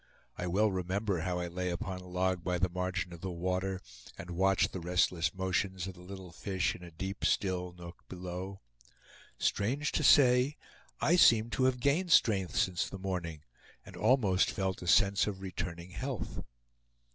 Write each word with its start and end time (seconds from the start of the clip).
I 0.35 0.47
well 0.47 0.71
remember 0.71 1.19
how 1.19 1.37
I 1.37 1.45
lay 1.47 1.69
upon 1.69 1.99
a 1.99 2.07
log 2.07 2.43
by 2.43 2.57
the 2.57 2.69
margin 2.71 3.13
of 3.13 3.21
the 3.21 3.29
water, 3.29 3.79
and 4.17 4.31
watched 4.31 4.73
the 4.73 4.79
restless 4.79 5.31
motions 5.31 5.85
of 5.85 5.93
the 5.93 6.01
little 6.01 6.31
fish 6.31 6.73
in 6.73 6.81
a 6.81 6.89
deep 6.89 7.23
still 7.23 7.71
nook 7.73 8.03
below. 8.09 8.61
Strange 9.37 9.91
to 9.91 10.03
say, 10.03 10.57
I 11.01 11.17
seemed 11.17 11.51
to 11.51 11.65
have 11.65 11.79
gained 11.79 12.11
strength 12.11 12.55
since 12.55 12.89
the 12.89 12.97
morning, 12.97 13.43
and 13.85 13.95
almost 13.95 14.49
felt 14.49 14.81
a 14.81 14.87
sense 14.87 15.27
of 15.27 15.39
returning 15.39 15.91
health. 15.91 16.41